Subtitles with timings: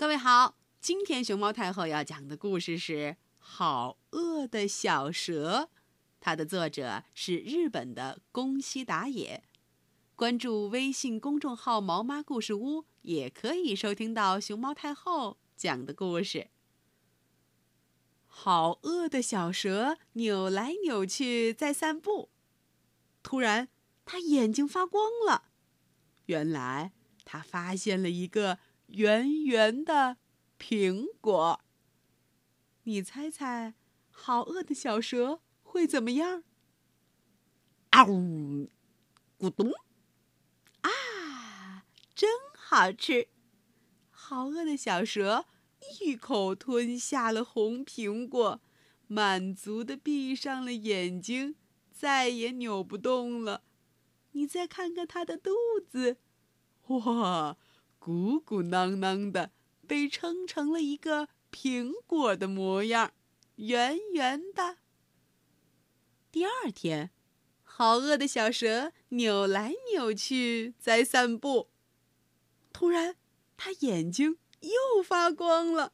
[0.00, 2.92] 各位好，今天熊猫太后要讲的故事是
[3.38, 5.68] 《好饿的小蛇》，
[6.18, 9.44] 它的作者是日本的宫西达也。
[10.16, 16.48] 关注微信公众号“毛妈故事屋”，也可以收听到熊猫太后讲的故事。
[18.26, 22.30] 好饿的小蛇扭来扭去在散步，
[23.22, 23.68] 突然，
[24.06, 25.50] 它眼睛发光了。
[26.24, 26.92] 原来，
[27.26, 28.58] 它发现了一个。
[28.92, 30.16] 圆圆的
[30.58, 31.60] 苹果，
[32.82, 33.74] 你猜猜，
[34.10, 36.42] 好饿的小蛇会怎么样？
[37.90, 38.68] 啊呜，
[39.38, 39.72] 咕咚！
[40.80, 41.84] 啊，
[42.14, 43.28] 真好吃！
[44.10, 45.46] 好饿的小蛇
[46.00, 48.60] 一口吞下了红苹果，
[49.06, 51.54] 满足的闭上了眼睛，
[51.92, 53.62] 再也扭不动了。
[54.32, 55.52] 你再看看它的肚
[55.88, 56.16] 子，
[56.88, 57.56] 哇！
[58.00, 59.52] 鼓鼓囊囊的，
[59.86, 63.12] 被撑成了一个苹果的模样，
[63.56, 64.78] 圆圆的。
[66.32, 67.10] 第二天，
[67.62, 71.68] 好饿的小蛇扭来扭去在散步，
[72.72, 73.16] 突然，
[73.58, 75.92] 它眼睛又发光了。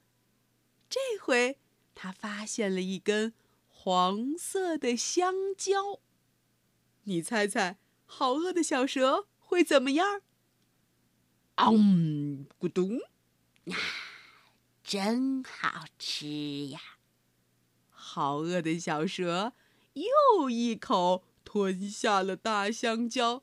[0.88, 1.58] 这回，
[1.96, 3.34] 它发现了一根
[3.66, 6.00] 黄色的香蕉。
[7.02, 10.22] 你猜猜，好饿的小蛇会怎么样？
[11.56, 12.98] 嗯，咕咚，
[13.66, 13.74] 啊，
[14.84, 16.78] 真好吃呀！
[17.90, 19.54] 好饿的小蛇
[19.94, 23.42] 又一口吞下了大香蕉，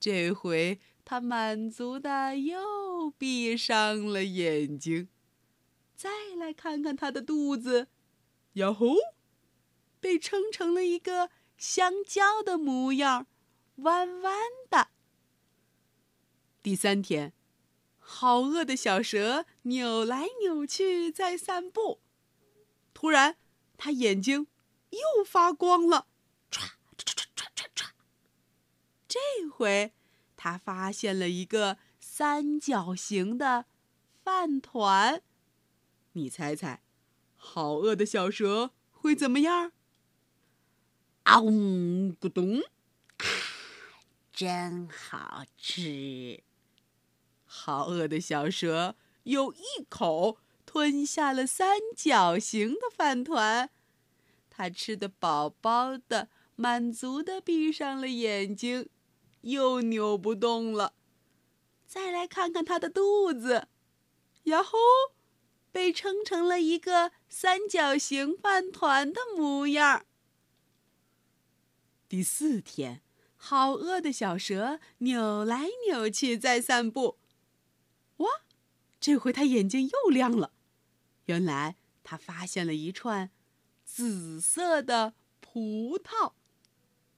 [0.00, 5.08] 这回它满足的又闭上了眼睛。
[5.94, 7.86] 再来看看它的肚子，
[8.54, 8.96] 呀吼，
[10.00, 13.28] 被撑成了一个香蕉的模样，
[13.76, 14.34] 弯弯
[14.68, 14.88] 的。
[16.66, 17.32] 第三天。
[18.00, 22.00] 好饿的小蛇扭来扭去在散步，
[22.92, 23.36] 突然，
[23.76, 24.48] 它眼睛
[24.90, 26.08] 又发光了，
[26.50, 26.62] 唰
[26.98, 27.90] 唰唰唰唰唰。
[29.06, 29.92] 这回，
[30.34, 33.66] 它发现了一个三角形的
[34.24, 35.22] 饭团。
[36.14, 36.82] 你猜猜，
[37.36, 39.70] 好饿的小蛇会怎么样？
[41.22, 43.22] 啊呜，咕咚，啊，
[44.32, 46.42] 真好吃！
[47.58, 50.36] 好饿的小蛇又一口
[50.66, 53.70] 吞下了三角形的饭团，
[54.50, 58.90] 它吃得饱饱的，满足的闭上了眼睛，
[59.40, 60.92] 又扭不动了。
[61.86, 63.68] 再来看看它的肚子，
[64.44, 64.76] 呀吼，
[65.72, 70.04] 被撑成了一个三角形饭团的模样。
[72.06, 73.00] 第四天，
[73.36, 77.16] 好饿的小蛇扭来扭去在散步。
[78.18, 78.28] 哇，
[79.00, 80.52] 这回他眼睛又亮了。
[81.26, 83.30] 原来他发现了一串
[83.84, 86.32] 紫色的葡萄。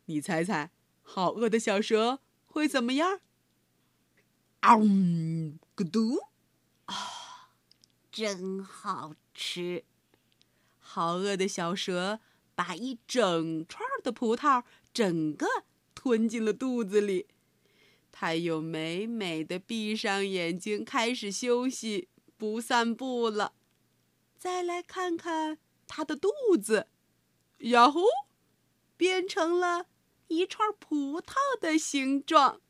[0.06, 0.70] 你猜猜，
[1.02, 3.20] 好饿的小蛇会怎么样？
[4.60, 4.84] 啊呜，
[5.76, 6.18] 咕嘟！
[6.86, 7.50] 啊，
[8.10, 9.84] 真好吃！
[10.78, 12.20] 好饿的小蛇
[12.54, 15.46] 把一整串的葡萄整个
[15.94, 17.28] 吞进了肚子里。
[18.20, 23.52] 他又美美的闭上眼睛，开始休息，不散步了。
[24.36, 26.28] 再来看看他的肚
[26.60, 26.88] 子，
[27.58, 28.00] 呀呼，
[28.96, 29.86] 变成了
[30.26, 32.60] 一串葡萄的形状。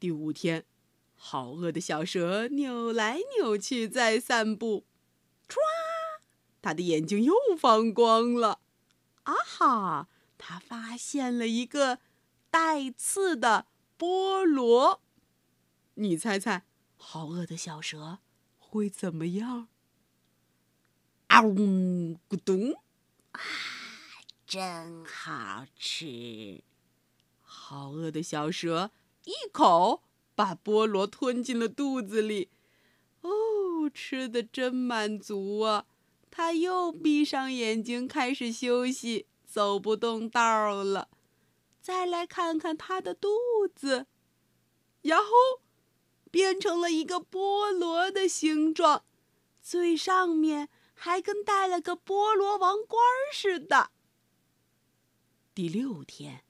[0.00, 0.66] 第五天，
[1.14, 4.86] 好饿的小蛇扭来扭去在散步，
[5.48, 5.58] 唰，
[6.60, 8.58] 他的眼睛又放光了。
[9.22, 12.00] 啊哈，他发现了一个
[12.50, 13.66] 带刺的。
[13.96, 15.00] 菠萝，
[15.94, 16.64] 你猜猜，
[16.96, 18.18] 好饿的小蛇
[18.58, 19.68] 会怎么样？
[21.28, 22.72] 啊呜，咕咚！
[23.30, 23.40] 啊，
[24.46, 26.64] 真好吃！
[27.40, 28.90] 好饿的小蛇
[29.24, 30.02] 一口
[30.34, 32.50] 把菠萝吞进了肚子里，
[33.20, 35.86] 哦，吃的真满足啊！
[36.30, 41.08] 它又闭上眼睛开始休息，走不动道了。
[41.84, 43.28] 再来看看它的肚
[43.74, 44.06] 子，
[45.02, 45.26] 然后
[46.30, 49.04] 变成了一个菠萝的形状，
[49.60, 53.90] 最上面还跟戴了个菠萝王冠似的。
[55.54, 56.44] 第六天，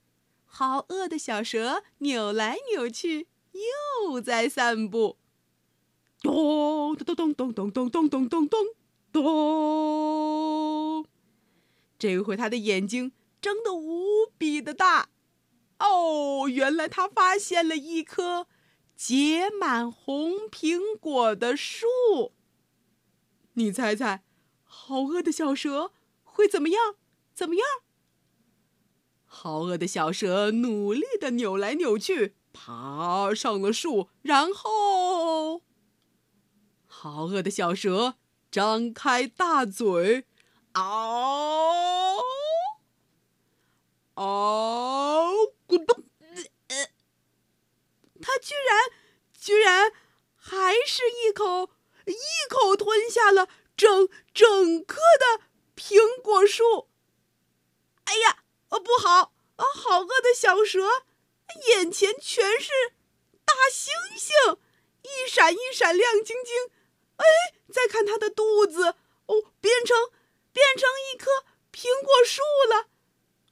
[0.44, 3.26] 好饿的小蛇扭来扭去，
[4.04, 5.18] 又在散步。
[6.22, 8.66] 咚咚咚咚咚咚咚咚咚咚
[9.10, 11.04] 咚！
[11.98, 13.10] 这回它的眼睛
[13.40, 15.08] 睁得无比的大。
[15.78, 18.46] 哦，原来他发现了一棵
[18.96, 22.32] 结满红苹果的树。
[23.54, 24.24] 你猜猜，
[24.62, 25.92] 好饿的小蛇
[26.22, 26.96] 会怎么样？
[27.34, 27.64] 怎么样？
[29.26, 35.62] 好饿的小蛇努力的扭来扭去，爬上了树，然后，
[36.86, 38.14] 好饿的小蛇
[38.50, 40.26] 张开大嘴，
[40.74, 42.22] 嗷，
[44.14, 45.32] 嗷，
[45.66, 46.04] 咚，
[48.22, 48.90] 它居然，
[49.36, 49.90] 居然
[50.36, 51.70] 还还是一口，
[52.04, 55.44] 一口吞下了整整棵的
[55.76, 56.88] 苹果树。
[58.06, 58.42] 哎呀！
[58.70, 59.32] 哦，不好！
[59.54, 61.04] 啊，好饿的小蛇，
[61.68, 62.72] 眼前全是
[63.44, 63.86] 大猩
[64.18, 64.58] 猩，
[65.02, 66.72] 一闪一闪亮晶晶。
[67.18, 67.24] 哎，
[67.72, 70.10] 再看它的肚子，哦，变成
[70.52, 72.88] 变成一棵苹果树了。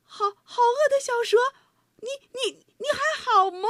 [0.03, 1.37] 好好饿的小蛇，
[1.99, 3.69] 你你你还好吗？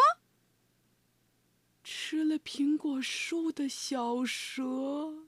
[1.85, 5.27] 吃了苹果树的小蛇，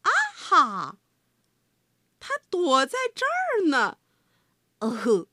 [0.00, 0.98] 啊哈，
[2.18, 3.98] 它躲在这儿呢。
[4.80, 5.28] 哦，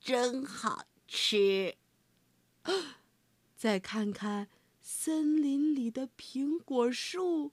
[0.00, 1.76] 真好吃！
[3.56, 4.48] 再看看
[4.80, 7.52] 森林里的苹果树，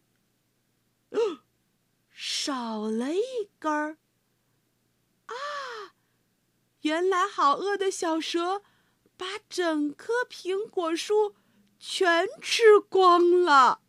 [2.12, 3.98] 少了一根儿。
[5.26, 5.34] 啊，
[6.82, 8.62] 原来好饿的小蛇
[9.18, 11.36] 把整棵苹果树
[11.86, 13.82] 全吃光了。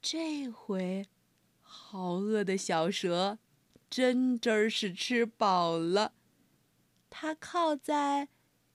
[0.00, 1.08] 这回，
[1.60, 3.40] 好饿的小蛇，
[3.90, 6.14] 真真儿是吃饱了。
[7.10, 8.28] 它靠在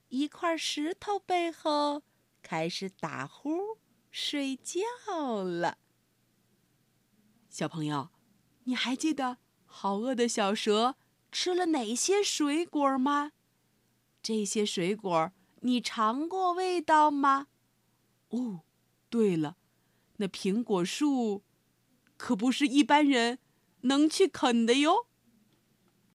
[0.10, 2.04] 一块石头背后，
[2.42, 3.80] 开始打呼
[4.12, 5.78] 睡觉了。
[7.50, 8.10] 小朋友，
[8.66, 10.98] 你还记得好饿的小蛇
[11.34, 13.32] 吃了哪些水果吗？
[14.22, 15.32] 这些水果
[15.62, 17.48] 你尝过味道吗？
[18.30, 18.62] 哦，
[19.10, 19.58] 对了。
[20.18, 21.44] 那苹果树，
[22.16, 23.40] 可不是一般人
[23.82, 25.08] 能去啃的哟。